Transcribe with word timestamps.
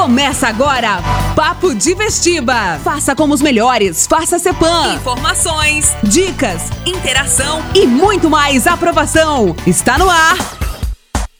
Começa 0.00 0.46
agora, 0.46 1.02
Papo 1.34 1.74
de 1.74 1.92
Vestiba. 1.92 2.78
Faça 2.84 3.16
como 3.16 3.34
os 3.34 3.42
melhores, 3.42 4.06
faça 4.06 4.38
Cepan. 4.38 4.94
Informações, 4.94 5.92
dicas, 6.04 6.62
interação 6.86 7.60
e 7.74 7.84
muito 7.84 8.30
mais 8.30 8.68
aprovação. 8.68 9.56
Está 9.66 9.98
no 9.98 10.08
ar, 10.08 10.36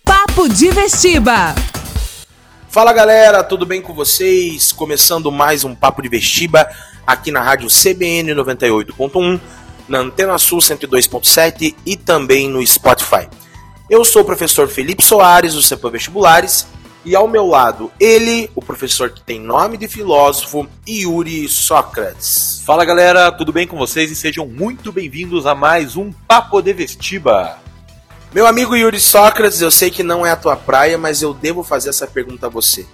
Papo 0.05 0.49
de 0.49 0.71
Vestiba. 0.71 1.55
Fala 2.69 2.93
galera, 2.93 3.45
tudo 3.45 3.65
bem 3.65 3.81
com 3.81 3.95
vocês? 3.95 4.73
Começando 4.73 5.31
mais 5.31 5.63
um 5.63 5.73
Papo 5.73 6.03
de 6.03 6.09
Vestiba 6.09 6.69
aqui 7.07 7.31
na 7.31 7.41
rádio 7.41 7.69
CBN 7.69 8.35
98.1, 8.35 9.41
na 9.89 10.01
Antena 10.01 10.37
Sul 10.37 10.59
102.7 10.59 11.77
e 11.87 11.97
também 11.97 12.49
no 12.49 12.67
Spotify. 12.67 13.29
Eu 13.89 14.05
sou 14.05 14.23
o 14.23 14.25
professor 14.25 14.69
Felipe 14.69 15.03
Soares, 15.03 15.55
do 15.55 15.63
CEPAM 15.63 15.93
Vestibulares, 15.93 16.67
e 17.09 17.17
ao 17.17 17.27
meu 17.27 17.47
lado, 17.47 17.91
ele, 17.99 18.51
o 18.55 18.61
professor 18.61 19.09
que 19.09 19.23
tem 19.23 19.41
nome 19.41 19.79
de 19.79 19.89
filósofo, 19.89 20.69
Yuri 20.87 21.49
Sócrates. 21.49 22.61
Fala 22.67 22.85
galera, 22.85 23.33
tudo 23.33 23.51
bem 23.51 23.67
com 23.67 23.79
vocês 23.79 24.11
e 24.11 24.15
sejam 24.15 24.47
muito 24.47 24.93
bem-vindos 24.93 25.47
a 25.47 25.55
mais 25.55 25.97
um 25.97 26.13
Papo 26.13 26.61
de 26.61 26.71
Vestiba. 26.75 27.57
Meu 28.31 28.47
amigo 28.47 28.77
Yuri 28.77 29.01
Sócrates, 29.01 29.63
eu 29.63 29.71
sei 29.71 29.91
que 29.91 30.03
não 30.03 30.27
é 30.27 30.33
a 30.33 30.37
tua 30.37 30.55
praia, 30.55 30.99
mas 30.99 31.23
eu 31.23 31.33
devo 31.33 31.63
fazer 31.63 31.89
essa 31.89 32.07
pergunta 32.07 32.45
a 32.45 32.51
você. 32.51 32.85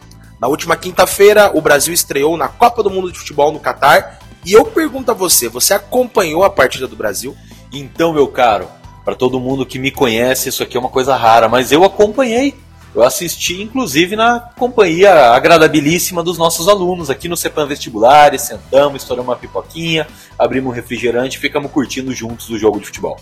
Na 0.41 0.47
última 0.47 0.77
quinta-feira, 0.77 1.51
o 1.53 1.61
Brasil 1.61 1.92
estreou 1.92 2.37
na 2.37 2.47
Copa 2.47 2.84
do 2.84 2.91
Mundo 2.91 3.11
de 3.11 3.19
Futebol 3.19 3.51
no 3.51 3.59
Catar, 3.59 4.20
e 4.47 4.53
eu 4.53 4.65
pergunto 4.65 5.11
a 5.11 5.15
você, 5.15 5.48
você 5.48 5.75
acompanhou 5.75 6.45
a 6.45 6.51
partida 6.51 6.87
do 6.87 6.95
Brasil? 6.95 7.37
Então, 7.73 8.12
meu 8.12 8.28
caro, 8.28 8.69
para 9.05 9.17
todo 9.17 9.41
mundo 9.41 9.67
que 9.67 9.77
me 9.77 9.91
conhece, 9.91 10.51
isso 10.51 10.62
aqui 10.62 10.77
é 10.77 10.81
uma 10.81 10.89
coisa 10.89 11.17
rara, 11.17 11.48
mas 11.48 11.73
eu 11.73 11.83
acompanhei. 11.83 12.55
Eu 12.95 13.03
assisti, 13.03 13.61
inclusive, 13.61 14.15
na 14.15 14.39
companhia 14.57 15.33
agradabilíssima 15.33 16.23
dos 16.23 16.39
nossos 16.39 16.69
alunos 16.69 17.11
aqui 17.11 17.29
no 17.29 17.37
CEPAM 17.37 17.67
Vestibulares. 17.67 18.43
Sentamos, 18.43 19.03
estouramos 19.03 19.31
uma 19.31 19.37
pipoquinha, 19.37 20.06
abrimos 20.39 20.70
um 20.70 20.75
refrigerante 20.75 21.37
e 21.37 21.41
ficamos 21.41 21.72
curtindo 21.72 22.15
juntos 22.15 22.48
o 22.50 22.56
jogo 22.56 22.78
de 22.78 22.87
futebol. 22.87 23.19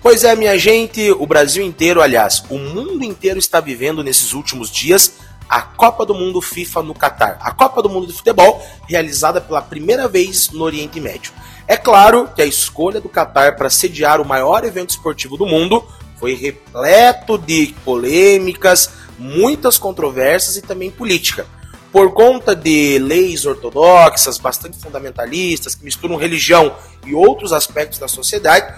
Pois 0.00 0.24
é, 0.24 0.34
minha 0.34 0.58
gente, 0.58 1.10
o 1.12 1.26
Brasil 1.26 1.62
inteiro, 1.62 2.00
aliás, 2.00 2.42
o 2.48 2.56
mundo 2.56 3.04
inteiro 3.04 3.38
está 3.38 3.60
vivendo 3.60 4.02
nesses 4.02 4.32
últimos 4.32 4.70
dias 4.70 5.18
a 5.46 5.60
Copa 5.60 6.06
do 6.06 6.14
Mundo 6.14 6.40
FIFA 6.40 6.82
no 6.82 6.94
Catar. 6.94 7.36
A 7.42 7.52
Copa 7.52 7.82
do 7.82 7.90
Mundo 7.90 8.06
de 8.06 8.14
Futebol, 8.14 8.64
realizada 8.88 9.42
pela 9.42 9.60
primeira 9.60 10.08
vez 10.08 10.48
no 10.50 10.64
Oriente 10.64 10.98
Médio. 10.98 11.32
É 11.68 11.76
claro 11.76 12.30
que 12.34 12.40
a 12.40 12.46
escolha 12.46 12.98
do 12.98 13.10
Catar 13.10 13.56
para 13.56 13.68
sediar 13.68 14.22
o 14.22 14.24
maior 14.24 14.64
evento 14.64 14.90
esportivo 14.90 15.36
do 15.36 15.44
mundo 15.44 15.84
foi 16.22 16.34
repleto 16.34 17.36
de 17.36 17.74
polêmicas, 17.84 19.01
muitas 19.22 19.78
controvérsias 19.78 20.56
e 20.56 20.62
também 20.62 20.90
política. 20.90 21.46
Por 21.92 22.12
conta 22.12 22.56
de 22.56 22.98
leis 22.98 23.44
ortodoxas, 23.44 24.38
bastante 24.38 24.78
fundamentalistas, 24.78 25.74
que 25.74 25.84
misturam 25.84 26.16
religião 26.16 26.74
e 27.06 27.14
outros 27.14 27.52
aspectos 27.52 27.98
da 27.98 28.08
sociedade, 28.08 28.74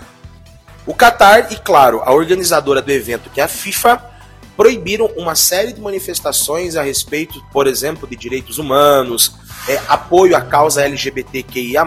o 0.86 0.92
Catar 0.92 1.52
e, 1.52 1.56
claro, 1.56 2.02
a 2.04 2.12
organizadora 2.12 2.82
do 2.82 2.90
evento, 2.90 3.30
que 3.30 3.40
é 3.40 3.44
a 3.44 3.48
FIFA, 3.48 4.02
proibiram 4.56 5.06
uma 5.16 5.34
série 5.34 5.72
de 5.72 5.80
manifestações 5.80 6.76
a 6.76 6.82
respeito, 6.82 7.42
por 7.52 7.66
exemplo, 7.66 8.06
de 8.06 8.16
direitos 8.16 8.58
humanos, 8.58 9.34
é, 9.68 9.80
apoio 9.88 10.36
à 10.36 10.40
causa 10.40 10.82
LGBTQIA, 10.82 11.84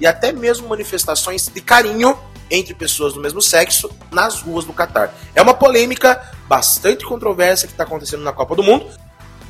e 0.00 0.06
até 0.06 0.32
mesmo 0.32 0.68
manifestações 0.68 1.48
de 1.48 1.60
carinho 1.60 2.18
entre 2.50 2.74
pessoas 2.74 3.12
do 3.12 3.20
mesmo 3.20 3.42
sexo 3.42 3.90
nas 4.10 4.40
ruas 4.40 4.64
do 4.64 4.72
Catar. 4.72 5.14
É 5.34 5.42
uma 5.42 5.54
polêmica 5.54 6.37
bastante 6.48 7.04
controversa 7.04 7.66
que 7.66 7.74
está 7.74 7.84
acontecendo 7.84 8.24
na 8.24 8.32
Copa 8.32 8.56
do 8.56 8.62
Mundo, 8.62 8.86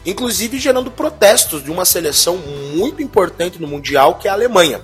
inclusive 0.05 0.59
gerando 0.59 0.91
protestos 0.91 1.63
de 1.63 1.71
uma 1.71 1.85
seleção 1.85 2.37
muito 2.75 3.01
importante 3.01 3.61
no 3.61 3.69
Mundial, 3.69 4.17
que 4.17 4.27
é 4.27 4.31
a 4.31 4.35
Alemanha. 4.35 4.83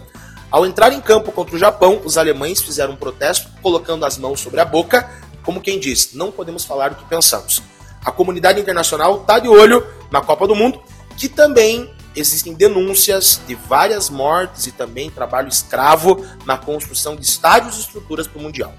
Ao 0.50 0.64
entrar 0.64 0.92
em 0.92 1.00
campo 1.00 1.32
contra 1.32 1.56
o 1.56 1.58
Japão, 1.58 2.00
os 2.04 2.16
alemães 2.16 2.62
fizeram 2.62 2.92
um 2.92 2.96
protesto 2.96 3.50
colocando 3.60 4.06
as 4.06 4.16
mãos 4.16 4.40
sobre 4.40 4.60
a 4.60 4.64
boca, 4.64 5.10
como 5.42 5.60
quem 5.60 5.80
diz, 5.80 6.14
não 6.14 6.30
podemos 6.30 6.64
falar 6.64 6.92
o 6.92 6.94
que 6.94 7.04
pensamos. 7.06 7.60
A 8.04 8.12
comunidade 8.12 8.60
internacional 8.60 9.22
está 9.22 9.38
de 9.38 9.48
olho 9.48 9.84
na 10.10 10.20
Copa 10.20 10.46
do 10.46 10.54
Mundo, 10.54 10.80
que 11.16 11.28
também 11.28 11.90
existem 12.14 12.54
denúncias 12.54 13.40
de 13.46 13.54
várias 13.54 14.08
mortes 14.08 14.66
e 14.66 14.72
também 14.72 15.10
trabalho 15.10 15.48
escravo 15.48 16.24
na 16.46 16.56
construção 16.56 17.16
de 17.16 17.24
estádios 17.24 17.76
e 17.76 17.80
estruturas 17.80 18.26
para 18.26 18.38
o 18.38 18.42
Mundial. 18.42 18.72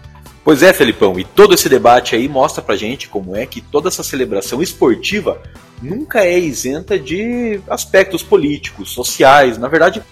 Pois 0.46 0.62
é, 0.62 0.72
Felipão, 0.72 1.20
e 1.20 1.24
todo 1.24 1.56
esse 1.56 1.68
debate 1.68 2.16
aí 2.16 2.30
mostra 2.30 2.62
pra 2.62 2.76
gente 2.76 3.10
como 3.10 3.36
é 3.36 3.48
que 3.48 3.60
toda 3.60 3.88
essa 3.88 4.04
celebração 4.04 4.62
esportiva 4.62 5.42
nunca 5.82 6.24
é 6.24 6.38
isenta 6.38 7.00
de 7.00 7.60
aspectos 7.68 8.22
políticos, 8.22 8.92
sociais. 8.92 9.58
Na 9.58 9.68
verdade, 9.68 10.04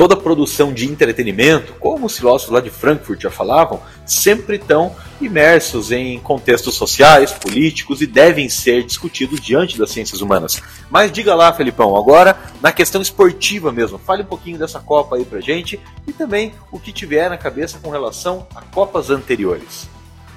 toda 0.00 0.16
produção 0.16 0.72
de 0.72 0.86
entretenimento, 0.86 1.74
como 1.74 2.06
os 2.06 2.16
filósofos 2.16 2.54
lá 2.54 2.62
de 2.62 2.70
Frankfurt 2.70 3.20
já 3.20 3.30
falavam, 3.30 3.82
sempre 4.06 4.56
estão 4.56 4.96
imersos 5.20 5.92
em 5.92 6.18
contextos 6.20 6.74
sociais, 6.74 7.32
políticos 7.32 8.00
e 8.00 8.06
devem 8.06 8.48
ser 8.48 8.82
discutidos 8.82 9.42
diante 9.42 9.76
das 9.76 9.90
ciências 9.90 10.22
humanas. 10.22 10.58
Mas 10.88 11.12
diga 11.12 11.34
lá, 11.34 11.52
Felipão, 11.52 11.94
agora 11.98 12.34
na 12.62 12.72
questão 12.72 13.02
esportiva 13.02 13.70
mesmo, 13.70 13.98
fale 13.98 14.22
um 14.22 14.26
pouquinho 14.26 14.58
dessa 14.58 14.80
Copa 14.80 15.16
aí 15.16 15.24
pra 15.26 15.38
gente 15.38 15.78
e 16.06 16.14
também 16.14 16.54
o 16.72 16.80
que 16.80 16.94
tiver 16.94 17.28
na 17.28 17.36
cabeça 17.36 17.78
com 17.78 17.90
relação 17.90 18.46
a 18.54 18.62
Copas 18.62 19.10
anteriores. 19.10 19.86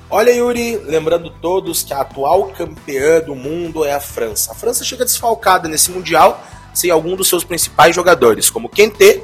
Olha, 0.10 0.32
Yuri, 0.32 0.76
lembrando 0.76 1.30
todos 1.30 1.84
que 1.84 1.94
a 1.94 2.02
atual 2.02 2.48
campeã 2.48 3.22
do 3.22 3.34
mundo 3.34 3.86
é 3.86 3.94
a 3.94 4.02
França. 4.02 4.52
A 4.52 4.56
França 4.56 4.84
chega 4.84 5.06
desfalcada 5.06 5.70
nesse 5.70 5.90
Mundial 5.90 6.46
sem 6.74 6.90
algum 6.90 7.16
dos 7.16 7.30
seus 7.30 7.44
principais 7.44 7.96
jogadores, 7.96 8.50
como 8.50 8.68
Kenté, 8.68 9.22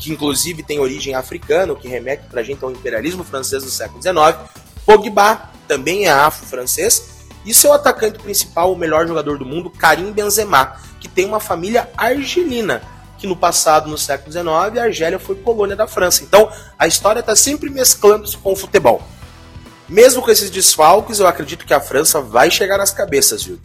que 0.00 0.10
inclusive 0.10 0.62
tem 0.62 0.80
origem 0.80 1.14
africana, 1.14 1.74
o 1.74 1.76
que 1.76 1.86
remete 1.86 2.24
para 2.24 2.40
a 2.40 2.44
gente 2.44 2.64
ao 2.64 2.70
imperialismo 2.70 3.22
francês 3.22 3.62
do 3.62 3.70
século 3.70 4.02
XIX. 4.02 4.38
Pogba 4.84 5.50
também 5.68 6.06
é 6.06 6.10
afro-francês. 6.10 7.20
E 7.44 7.54
seu 7.54 7.72
atacante 7.72 8.18
principal, 8.18 8.72
o 8.72 8.76
melhor 8.76 9.06
jogador 9.06 9.38
do 9.38 9.46
mundo, 9.46 9.70
Karim 9.70 10.10
Benzema, 10.12 10.76
que 10.98 11.08
tem 11.08 11.26
uma 11.26 11.40
família 11.40 11.88
argelina, 11.96 12.82
que 13.16 13.26
no 13.26 13.36
passado, 13.36 13.88
no 13.88 13.96
século 13.96 14.32
XIX, 14.32 14.48
a 14.48 14.82
Argélia 14.84 15.18
foi 15.18 15.36
colônia 15.36 15.76
da 15.76 15.86
França. 15.86 16.24
Então, 16.24 16.50
a 16.78 16.86
história 16.86 17.20
está 17.20 17.36
sempre 17.36 17.70
mesclando-se 17.70 18.36
com 18.36 18.52
o 18.52 18.56
futebol. 18.56 19.02
Mesmo 19.88 20.22
com 20.22 20.30
esses 20.30 20.50
desfalques, 20.50 21.18
eu 21.18 21.26
acredito 21.26 21.66
que 21.66 21.74
a 21.74 21.80
França 21.80 22.20
vai 22.20 22.50
chegar 22.50 22.78
nas 22.78 22.92
cabeças, 22.92 23.42
viu? 23.42 23.58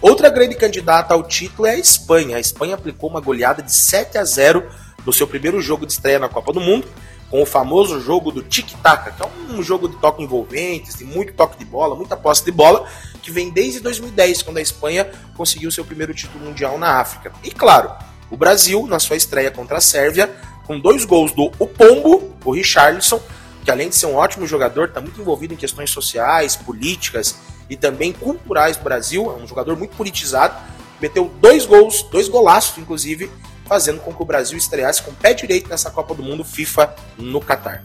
Outra 0.00 0.28
grande 0.28 0.54
candidata 0.54 1.14
ao 1.14 1.22
título 1.22 1.66
é 1.66 1.72
a 1.72 1.78
Espanha. 1.78 2.36
A 2.36 2.40
Espanha 2.40 2.74
aplicou 2.74 3.08
uma 3.08 3.20
goleada 3.20 3.62
de 3.62 3.74
7 3.74 4.18
a 4.18 4.24
0 4.24 4.68
no 5.04 5.12
seu 5.12 5.26
primeiro 5.26 5.60
jogo 5.60 5.86
de 5.86 5.92
estreia 5.92 6.18
na 6.18 6.28
Copa 6.28 6.52
do 6.52 6.60
Mundo, 6.60 6.86
com 7.30 7.42
o 7.42 7.46
famoso 7.46 8.00
jogo 8.00 8.30
do 8.30 8.42
tic-tac, 8.42 9.16
que 9.16 9.22
é 9.22 9.26
um 9.52 9.62
jogo 9.62 9.88
de 9.88 9.96
toque 9.96 10.22
envolvente, 10.22 10.96
de 10.96 11.04
muito 11.04 11.32
toque 11.32 11.58
de 11.58 11.64
bola, 11.64 11.96
muita 11.96 12.16
posse 12.16 12.44
de 12.44 12.52
bola, 12.52 12.88
que 13.22 13.30
vem 13.30 13.50
desde 13.50 13.80
2010, 13.80 14.42
quando 14.42 14.58
a 14.58 14.60
Espanha 14.60 15.10
conseguiu 15.36 15.70
seu 15.70 15.84
primeiro 15.84 16.14
título 16.14 16.44
mundial 16.44 16.78
na 16.78 17.00
África. 17.00 17.32
E 17.42 17.50
claro, 17.50 17.90
o 18.30 18.36
Brasil, 18.36 18.86
na 18.86 18.98
sua 18.98 19.16
estreia 19.16 19.50
contra 19.50 19.78
a 19.78 19.80
Sérvia, 19.80 20.30
com 20.66 20.78
dois 20.78 21.04
gols 21.04 21.32
do 21.32 21.50
O 21.58 21.66
Pombo, 21.66 22.34
o 22.44 22.52
Richarlison, 22.52 23.20
que 23.64 23.70
além 23.70 23.88
de 23.88 23.96
ser 23.96 24.06
um 24.06 24.14
ótimo 24.14 24.46
jogador, 24.46 24.88
está 24.88 25.00
muito 25.00 25.20
envolvido 25.20 25.54
em 25.54 25.56
questões 25.56 25.90
sociais, 25.90 26.54
políticas 26.54 27.36
e 27.68 27.76
também 27.76 28.12
culturais 28.12 28.76
do 28.76 28.84
Brasil, 28.84 29.34
é 29.36 29.42
um 29.42 29.46
jogador 29.46 29.76
muito 29.76 29.96
politizado, 29.96 30.54
meteu 31.00 31.32
dois 31.40 31.64
gols, 31.64 32.02
dois 32.12 32.28
golaços, 32.28 32.76
inclusive, 32.78 33.30
fazendo 33.66 34.00
com 34.00 34.12
que 34.12 34.22
o 34.22 34.26
Brasil 34.26 34.56
estreasse 34.56 35.02
com 35.02 35.10
o 35.10 35.14
pé 35.14 35.34
direito 35.34 35.68
nessa 35.68 35.90
Copa 35.90 36.14
do 36.14 36.22
Mundo 36.22 36.44
FIFA 36.44 36.94
no 37.18 37.40
Catar. 37.40 37.82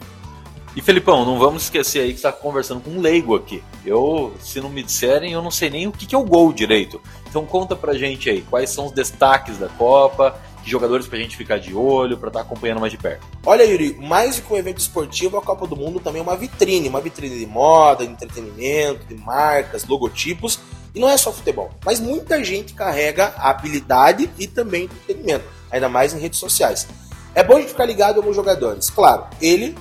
E 0.76 0.80
Felipão, 0.80 1.24
não 1.24 1.36
vamos 1.36 1.64
esquecer 1.64 2.00
aí 2.00 2.10
que 2.10 2.16
está 2.16 2.30
conversando 2.30 2.80
com 2.80 2.90
um 2.90 3.00
leigo 3.00 3.34
aqui. 3.34 3.60
Eu, 3.84 4.32
se 4.40 4.60
não 4.60 4.70
me 4.70 4.84
disserem, 4.84 5.32
eu 5.32 5.42
não 5.42 5.50
sei 5.50 5.68
nem 5.68 5.88
o 5.88 5.92
que 5.92 6.14
é 6.14 6.18
o 6.18 6.24
gol 6.24 6.52
direito. 6.52 7.00
Então 7.28 7.44
conta 7.44 7.74
pra 7.74 7.94
gente 7.94 8.30
aí, 8.30 8.42
quais 8.42 8.70
são 8.70 8.86
os 8.86 8.92
destaques 8.92 9.58
da 9.58 9.68
Copa, 9.68 10.38
que 10.62 10.70
jogadores 10.70 11.08
pra 11.08 11.18
gente 11.18 11.36
ficar 11.36 11.58
de 11.58 11.74
olho, 11.74 12.16
pra 12.16 12.28
estar 12.28 12.40
tá 12.40 12.46
acompanhando 12.46 12.78
mais 12.80 12.92
de 12.92 12.98
perto. 12.98 13.26
Olha, 13.44 13.64
Yuri, 13.64 13.96
mais 14.00 14.36
do 14.36 14.42
que 14.42 14.52
um 14.52 14.56
evento 14.56 14.78
esportivo, 14.78 15.36
a 15.36 15.42
Copa 15.42 15.66
do 15.66 15.74
Mundo 15.74 15.98
também 15.98 16.20
é 16.20 16.22
uma 16.22 16.36
vitrine, 16.36 16.88
uma 16.88 17.00
vitrine 17.00 17.36
de 17.36 17.46
moda, 17.46 18.06
de 18.06 18.12
entretenimento, 18.12 19.06
de 19.06 19.16
marcas, 19.16 19.84
logotipos, 19.84 20.60
e 20.94 21.00
não 21.00 21.08
é 21.08 21.16
só 21.16 21.32
futebol. 21.32 21.70
Mas 21.84 21.98
muita 21.98 22.44
gente 22.44 22.74
carrega 22.74 23.34
a 23.36 23.50
habilidade 23.50 24.30
e 24.38 24.46
também 24.46 24.84
entretenimento 24.84 25.59
ainda 25.70 25.88
mais 25.88 26.12
em 26.12 26.18
redes 26.18 26.38
sociais. 26.38 26.86
É 27.34 27.44
bom 27.44 27.56
a 27.56 27.60
gente 27.60 27.70
ficar 27.70 27.84
ligado 27.84 28.16
em 28.16 28.18
alguns 28.18 28.36
jogadores. 28.36 28.90
Claro, 28.90 29.26
ele, 29.40 29.76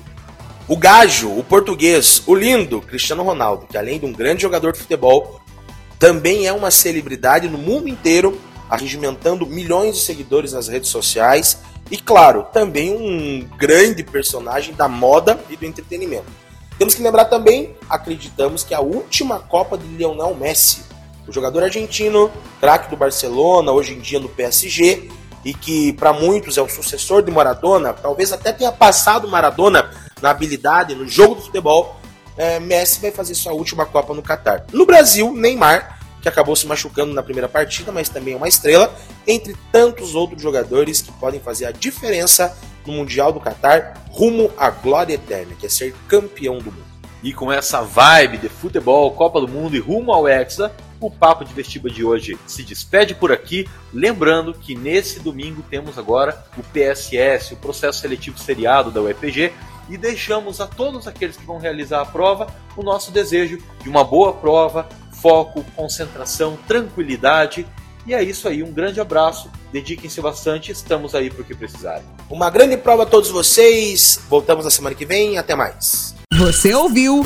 o 0.68 0.78
gajo, 0.78 1.36
o 1.36 1.44
português, 1.44 2.22
o 2.28 2.36
lindo 2.36 2.82
Cristiano 2.82 3.24
Ronaldo, 3.24 3.66
que 3.68 3.78
além 3.78 4.00
de 4.00 4.06
um 4.06 4.14
grande 4.14 4.42
jogador 4.42 4.74
de 4.74 4.80
futebol, 4.80 5.42
também 5.98 6.48
é 6.48 6.54
uma 6.54 6.72
celebridade 6.72 7.50
no 7.50 7.58
mundo 7.58 7.90
inteiro, 7.90 8.40
arregimentando 8.70 9.46
milhões 9.46 9.96
de 9.96 10.02
seguidores 10.04 10.54
nas 10.54 10.68
redes 10.68 10.90
sociais 10.90 11.60
e, 11.90 11.98
claro, 11.98 12.46
também 12.54 12.94
um 12.94 13.48
grande 13.58 14.04
personagem 14.04 14.74
da 14.76 14.88
moda 14.88 15.40
e 15.50 15.58
do 15.58 15.66
entretenimento. 15.66 16.28
Temos 16.78 16.96
que 16.96 17.02
lembrar 17.02 17.26
também, 17.26 17.76
acreditamos 17.90 18.64
que 18.64 18.74
a 18.74 18.80
última 18.80 19.40
Copa 19.40 19.78
de 19.78 19.86
Lionel 19.86 20.34
Messi 20.34 20.84
O 21.28 21.32
jogador 21.32 21.64
argentino, 21.64 22.32
craque 22.62 22.90
do 22.90 22.96
Barcelona, 22.96 23.72
hoje 23.72 23.94
em 23.94 24.00
dia 24.00 24.20
no 24.20 24.30
PSG, 24.30 25.10
e 25.44 25.54
que 25.54 25.94
para 25.94 26.14
muitos 26.14 26.58
é 26.58 26.62
o 26.62 26.70
sucessor 26.70 27.22
de 27.22 27.32
Maradona, 27.32 27.94
talvez 27.94 28.32
até 28.32 28.52
tenha 28.52 28.72
passado 28.72 29.28
Maradona 29.28 29.90
na 30.22 30.32
habilidade, 30.32 30.96
no 30.96 31.08
jogo 31.08 31.36
do 31.36 31.42
futebol, 31.42 32.00
é, 32.38 32.60
Messi 32.60 33.02
vai 33.02 33.12
fazer 33.12 33.36
sua 33.36 33.54
última 33.54 33.86
Copa 33.86 34.14
no 34.14 34.22
Catar. 34.22 34.66
No 34.72 34.86
Brasil, 34.86 35.34
Neymar, 35.34 36.00
que 36.22 36.28
acabou 36.28 36.56
se 36.56 36.68
machucando 36.68 37.14
na 37.14 37.24
primeira 37.24 37.48
partida, 37.48 37.92
mas 37.92 38.10
também 38.10 38.34
é 38.34 38.38
uma 38.38 38.48
estrela, 38.48 38.94
entre 39.26 39.56
tantos 39.72 40.16
outros 40.16 40.42
jogadores 40.42 41.02
que 41.02 41.12
podem 41.14 41.40
fazer 41.40 41.66
a 41.66 41.72
diferença 41.72 42.58
no 42.86 42.94
Mundial 42.94 43.32
do 43.32 43.40
Catar 43.40 44.06
rumo 44.10 44.52
à 44.58 44.70
glória 44.70 45.14
eterna, 45.14 45.54
que 45.58 45.66
é 45.66 45.70
ser 45.70 45.94
campeão 46.08 46.58
do 46.58 46.72
mundo. 46.72 46.90
E 47.22 47.34
com 47.34 47.52
essa 47.52 47.82
vibe 47.82 48.38
de 48.38 48.50
futebol, 48.50 49.12
Copa 49.12 49.42
do 49.42 49.48
Mundo 49.48 49.76
e 49.76 49.80
rumo 49.80 50.12
ao 50.12 50.28
Hexa, 50.28 50.72
o 51.00 51.10
Papo 51.10 51.46
de 51.46 51.54
Vestiba 51.54 51.90
de 51.90 52.04
hoje 52.04 52.38
se 52.46 52.64
despede 52.64 53.16
por 53.16 53.32
aqui. 53.32 53.68
Lembrando 53.94 54.54
que 54.54 54.76
nesse 54.76 55.20
domingo 55.20 55.64
temos 55.70 55.98
agora 55.98 56.46
o 56.58 56.64
PSS, 56.64 57.54
o 57.54 57.58
processo 57.58 58.00
seletivo 58.00 58.38
seriado 58.38 58.92
da 58.92 59.02
UEPG, 59.02 59.54
e 59.90 59.98
deixamos 59.98 60.62
a 60.62 60.68
todos 60.68 61.08
aqueles 61.08 61.36
que 61.36 61.46
vão 61.46 61.58
realizar 61.58 62.02
a 62.02 62.06
prova 62.06 62.48
o 62.78 62.84
nosso 62.84 63.12
desejo 63.12 63.58
de 63.82 63.90
uma 63.90 64.04
boa 64.04 64.34
prova, 64.34 64.88
foco, 65.14 65.66
concentração, 65.76 66.58
tranquilidade. 66.68 67.66
E 68.06 68.14
é 68.14 68.24
isso 68.24 68.48
aí, 68.48 68.64
um 68.64 68.72
grande 68.72 69.02
abraço, 69.02 69.52
dediquem-se 69.72 70.22
bastante, 70.22 70.72
estamos 70.72 71.14
aí 71.14 71.30
para 71.30 71.42
o 71.42 71.46
que 71.46 71.56
precisarem. 71.56 72.06
Uma 72.30 72.50
grande 72.50 72.78
prova 72.78 73.04
a 73.04 73.06
todos 73.06 73.30
vocês, 73.30 74.20
voltamos 74.30 74.66
na 74.66 74.72
semana 74.72 74.96
que 74.96 75.06
vem, 75.06 75.38
até 75.38 75.56
mais. 75.56 76.19
Você 76.40 76.74
ouviu? 76.74 77.22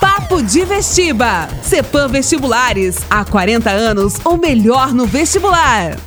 Papo 0.00 0.40
de 0.40 0.64
Vestiba. 0.64 1.48
Cepam 1.64 2.08
Vestibulares. 2.08 2.98
Há 3.10 3.24
40 3.24 3.68
anos, 3.70 4.20
o 4.24 4.36
melhor 4.36 4.94
no 4.94 5.04
vestibular. 5.04 5.98